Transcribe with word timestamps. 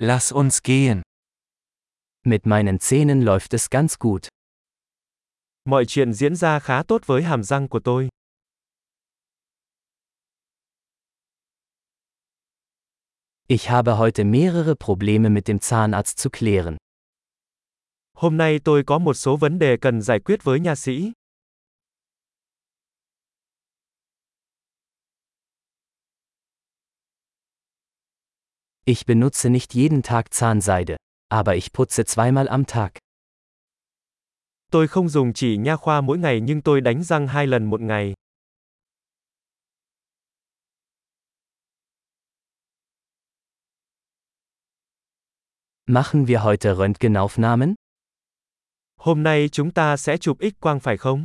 Lass 0.00 0.30
uns 0.30 0.62
gehen. 0.62 1.02
Mit 2.24 2.46
meinen 2.46 2.78
Zähnen 2.78 3.22
läuft 3.22 3.52
es 3.52 3.68
ganz 3.68 3.98
gut. 3.98 4.28
Mọi 5.64 5.84
chuyện 5.86 6.12
diễn 6.12 6.36
ra 6.36 6.58
khá 6.60 6.82
tốt 6.82 7.06
với 7.06 7.22
hàm 7.22 7.42
răng 7.42 7.68
của 7.68 7.80
tôi. 7.84 8.08
Ich 13.48 13.70
habe 13.70 13.92
heute 13.96 14.24
mehrere 14.24 14.74
Probleme 14.74 15.28
mit 15.28 15.48
dem 15.48 15.58
Zahnarzt 15.58 16.18
zu 16.18 16.30
klären. 16.30 16.76
Hôm 18.14 18.36
nay 18.36 18.58
tôi 18.64 18.82
có 18.86 18.98
một 18.98 19.14
số 19.14 19.36
vấn 19.36 19.58
đề 19.58 19.76
cần 19.80 20.02
giải 20.02 20.20
quyết 20.20 20.44
với 20.44 20.60
nha 20.60 20.74
sĩ. 20.74 21.12
Ich 28.88 29.04
benutze 29.04 29.50
nicht 29.50 29.74
jeden 29.74 30.02
Tag 30.02 30.32
Zahnseide, 30.32 30.96
aber 31.28 31.56
ich 31.56 31.74
putze 31.74 32.06
zweimal 32.06 32.48
am 32.48 32.64
Tag. 32.64 32.98
Tôi 34.72 34.88
không 34.88 35.08
dùng 35.08 35.32
chỉ 35.32 35.56
nha 35.56 35.76
khoa 35.76 36.00
mỗi 36.00 36.18
ngày 36.18 36.40
nhưng 36.40 36.62
tôi 36.62 36.80
đánh 36.80 37.02
răng 37.02 37.26
hai 37.28 37.46
lần 37.46 37.64
một 37.64 37.80
ngày. 37.80 38.14
Machen 45.86 46.26
wir 46.26 46.40
heute 46.44 46.74
Röntgenaufnahmen? 46.74 47.74
Hôm 48.96 49.22
nay 49.22 49.48
chúng 49.52 49.70
ta 49.70 49.96
sẽ 49.96 50.16
chụp 50.16 50.36
X 50.40 50.60
quang 50.60 50.80
phải 50.80 50.96
không? 50.96 51.24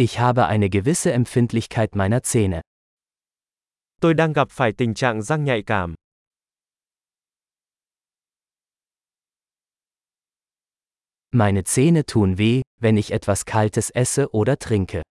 Ich 0.00 0.18
habe 0.18 0.46
eine 0.46 0.70
gewisse 0.70 1.12
Empfindlichkeit 1.12 1.94
meiner 1.94 2.22
Zähne. 2.22 2.62
Tôi 4.00 4.14
đang 4.14 4.32
gặp 4.32 4.50
phải 4.50 4.72
tình 4.72 4.94
trạng 4.94 5.22
răng 5.22 5.44
nhạy 5.44 5.62
cảm. 5.66 5.94
Meine 11.32 11.62
Zähne 11.62 12.02
tun 12.02 12.34
weh, 12.38 12.62
wenn 12.80 12.96
ich 12.96 13.12
etwas 13.12 13.44
Kaltes 13.46 13.90
esse 13.94 14.26
oder 14.30 14.54
trinke. 14.58 15.02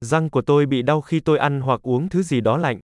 Răng 0.00 0.30
của 0.30 0.42
tôi 0.46 0.66
bị 0.66 0.82
đau 0.82 1.00
khi 1.00 1.20
tôi 1.20 1.38
ăn 1.38 1.60
hoặc 1.60 1.80
uống 1.82 2.08
thứ 2.08 2.22
gì 2.22 2.40
đó 2.40 2.56
lạnh. 2.56 2.80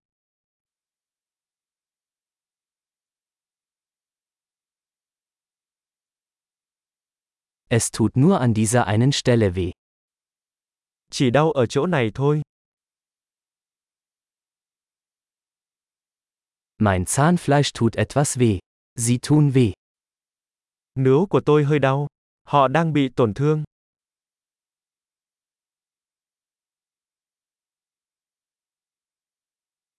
Es 7.69 7.91
tut 7.98 8.17
nur 8.17 8.41
an 8.41 8.55
dieser 8.55 8.84
einen 8.86 9.12
Stelle 9.12 9.51
weh. 9.51 9.83
Chỉ 11.17 11.31
đau 11.31 11.53
ở 11.53 11.67
chỗ 11.67 11.87
này 11.87 12.11
thôi. 12.15 12.43
Mein 16.79 17.05
Zahnfleisch 17.05 17.70
tut 17.81 17.93
etwas 17.93 18.39
weh. 18.39 18.59
Sie 18.97 19.19
tun 19.29 19.51
weh. 19.51 19.73
Nướu 20.95 21.27
của 21.27 21.41
tôi 21.47 21.65
hơi 21.65 21.79
đau. 21.79 22.07
Họ 22.45 22.69
đang 22.69 22.92
bị 22.92 23.09
tổn 23.09 23.35
thương. 23.35 23.65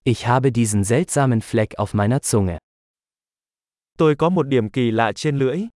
Ich 0.04 0.26
habe 0.26 0.50
diesen 0.54 0.84
seltsamen 0.84 1.38
Fleck 1.38 1.66
auf 1.76 1.98
meiner 1.98 2.20
Zunge. 2.22 2.58
Tôi 3.98 4.14
có 4.18 4.28
một 4.28 4.42
điểm 4.42 4.70
kỳ 4.70 4.90
lạ 4.90 5.12
trên 5.14 5.38
lưỡi. 5.38 5.68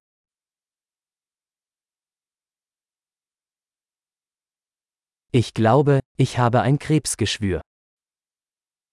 Ich 5.32 5.54
glaube, 5.54 6.00
ich 6.16 6.38
habe 6.38 6.62
ein 6.62 6.78
Krebsgeschwür. 6.78 7.60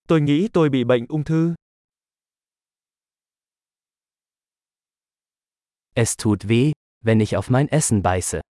Tôi 0.08 0.22
nghĩ 0.22 0.48
tôi 0.54 0.70
bị 0.70 0.84
bệnh 0.84 1.06
ung 1.08 1.24
thư. 1.24 1.56
Es 5.96 6.16
tut 6.16 6.48
weh, 6.48 6.74
wenn 7.02 7.20
ich 7.20 7.36
auf 7.38 7.50
mein 7.50 7.68
Essen 7.68 8.02
beiße. 8.04 8.42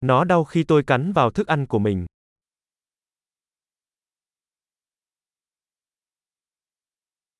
Nó 0.00 0.24
đau 0.24 0.44
khi 0.44 0.64
tôi 0.68 0.82
cắn 0.86 1.12
vào 1.12 1.30
thức 1.30 1.46
ăn 1.46 1.66
của 1.66 1.78
mình. 1.78 2.06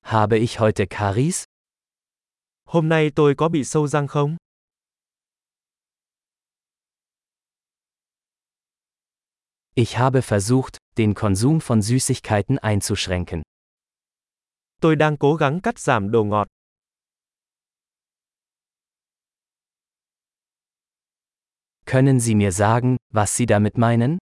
Habe 0.03 0.39
ich 0.39 0.59
heute 0.59 0.87
Karies? 0.91 1.45
Hôm 2.65 2.89
nay 2.89 3.11
tôi 3.17 3.35
có 3.35 3.49
bị 3.49 3.65
sâu 3.65 3.87
răng 3.87 4.09
không? 4.09 4.37
Ich 9.75 9.99
habe 9.99 10.23
versucht, 10.23 10.79
den 10.99 11.15
Konsum 11.15 11.61
von 11.61 11.81
Süßigkeiten 11.83 12.59
einzuschränken. 12.59 13.43
Tôi 14.81 14.97
đang 14.97 15.17
cố 15.19 15.37
gắng 15.37 15.61
cắt 15.61 15.79
giảm 15.79 16.11
đồ 16.11 16.25
ngọt. 16.25 16.49
Können 21.87 22.21
Sie 22.21 22.35
mir 22.35 22.53
sagen, 22.53 22.97
was 23.13 23.37
Sie 23.37 23.47
damit 23.47 23.79
meinen? 23.79 24.19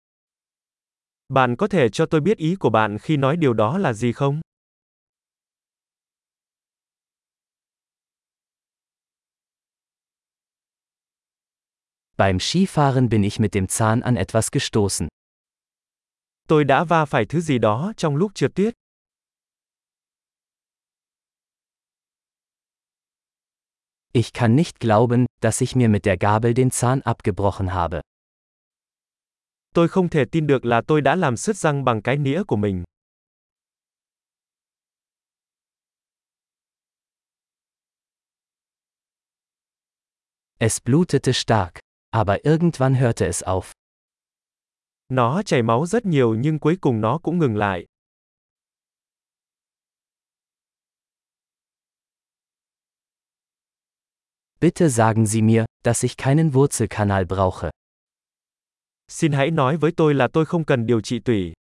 Bạn 1.30 1.56
có 1.56 1.68
thể 1.68 1.90
cho 1.90 2.06
tôi 2.06 2.22
biết 2.22 2.38
ý 2.38 2.56
của 2.56 2.70
bạn 2.70 2.98
khi 2.98 3.18
nói 3.18 3.38
điều 3.38 3.54
đó 3.54 3.78
là 3.78 3.94
gì 3.94 4.12
không? 4.12 4.42
Beim 12.18 12.40
Skifahren 12.40 13.10
bin 13.10 13.24
ich 13.24 13.40
mit 13.40 13.54
dem 13.54 13.68
Zahn 13.68 14.02
an 14.02 14.16
etwas 14.16 14.52
gestoßen. 14.52 15.08
Tôi 16.48 16.64
đã 16.64 16.84
va 16.84 17.06
phải 17.06 17.26
thứ 17.26 17.42
gì 17.42 17.58
đó 17.58 17.94
trong 17.98 18.16
lúc 18.16 18.32
trượt 18.36 18.56
tuyết. 18.56 18.74
Ich 24.16 24.34
kann 24.34 24.56
nicht 24.56 24.80
glauben, 24.80 25.26
dass 25.42 25.62
ich 25.62 25.76
mir 25.76 25.90
mit 25.90 26.06
der 26.06 26.18
Gabel 26.20 26.54
den 26.54 26.70
Zahn 26.70 27.02
abgebrochen 27.02 27.68
habe. 27.68 28.02
Tôi 29.74 29.88
không 29.88 30.10
thể 30.10 30.26
tin 30.32 30.48
được 30.48 30.66
là 30.66 30.82
tôi 30.88 31.02
đã 31.02 31.16
làm 31.16 31.38
sứt 31.38 31.56
răng 31.58 31.86
bằng 31.86 32.02
cái 32.02 32.18
nĩa 32.18 32.44
của 32.44 32.56
mình. 32.56 32.84
Es 40.60 40.80
blutete 40.86 41.32
stark, 41.32 41.80
aber 42.12 42.38
irgendwann 42.44 42.96
hörte 42.96 43.26
es 43.26 43.44
auf. 43.44 43.83
Nó 45.14 45.42
chảy 45.46 45.64
máu 45.64 45.86
rất 45.86 46.06
nhiều 46.06 46.36
nhưng 46.36 46.60
cuối 46.60 46.78
cùng 46.82 47.02
nó 47.02 47.18
cũng 47.24 47.40
ngừng 47.40 47.56
lại. 47.58 47.86
Bitte 54.62 54.90
sagen 54.90 55.26
Sie 55.26 55.42
mir, 55.42 55.66
dass 55.84 56.04
ich 56.04 56.18
keinen 56.18 56.52
Wurzelkanal 56.52 57.26
brauche. 57.26 57.70
Xin 59.08 59.32
hãy 59.32 59.52
nói 59.52 59.78
với 59.78 59.92
tôi 59.98 60.14
là 60.14 60.28
tôi 60.34 60.46
không 60.46 60.66
cần 60.66 60.86
điều 60.86 61.02
trị 61.02 61.20
tủy. 61.20 61.54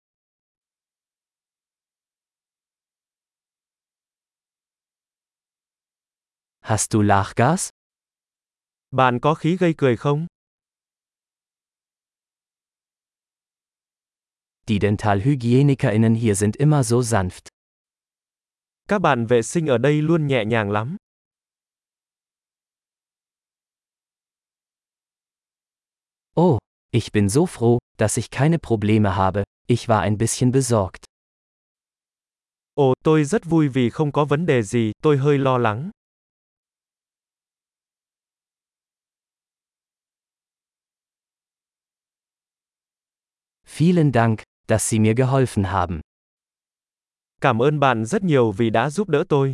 Hast 6.59 6.91
du 6.93 7.01
Lachgas? 7.01 7.69
Bạn 8.91 9.19
có 9.19 9.33
khí 9.35 9.57
gây 9.57 9.73
cười 9.77 9.97
không? 9.97 10.27
Die 14.71 14.79
Dentalhygienikerinnen 14.79 16.15
hier 16.15 16.35
sind 16.35 16.55
immer 16.55 16.85
so 16.85 17.01
sanft. 17.01 17.49
Các 18.87 18.99
bạn 18.99 19.25
vệ 19.25 19.41
sinh 19.41 19.67
ở 19.67 19.77
đây 19.77 20.01
luôn 20.01 20.27
nhẹ 20.27 20.45
nhàng 20.45 20.71
lắm. 20.71 20.97
Oh, 26.39 26.57
ich 26.91 27.11
bin 27.11 27.29
so 27.29 27.45
froh, 27.45 27.79
dass 27.97 28.17
ich 28.17 28.31
keine 28.31 28.59
Probleme 28.59 29.15
habe, 29.15 29.43
ich 29.67 29.89
war 29.89 29.99
ein 29.99 30.17
bisschen 30.17 30.51
besorgt. 30.51 31.03
Ồ, 32.73 32.93
tôi 33.03 33.23
rất 33.23 33.45
vui 33.45 33.67
vì 33.67 33.89
không 33.89 34.11
có 34.11 34.25
vấn 34.25 34.45
đề 34.45 34.63
gì, 34.63 34.91
tôi 35.03 35.17
hơi 35.17 35.37
lo 35.37 35.57
lắng. 35.57 35.91
Vielen 43.77 44.11
Dank, 44.11 44.39
dass 44.67 44.89
Sie 44.89 44.99
mir 44.99 45.13
geholfen 45.13 45.63
haben. 45.63 45.99
Cảm 47.41 47.61
ơn 47.61 47.79
bạn 47.79 48.05
rất 48.05 48.23
nhiều 48.23 48.51
vì 48.51 48.69
đã 48.69 48.89
giúp 48.89 49.09
đỡ 49.09 49.23
tôi. 49.29 49.53